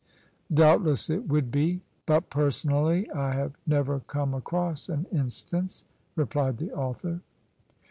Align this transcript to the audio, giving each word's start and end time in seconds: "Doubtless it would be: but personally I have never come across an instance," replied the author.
"Doubtless 0.51 1.11
it 1.11 1.27
would 1.27 1.51
be: 1.51 1.83
but 2.07 2.31
personally 2.31 3.07
I 3.11 3.33
have 3.35 3.51
never 3.67 3.99
come 3.99 4.33
across 4.33 4.89
an 4.89 5.05
instance," 5.11 5.85
replied 6.15 6.57
the 6.57 6.73
author. 6.73 7.21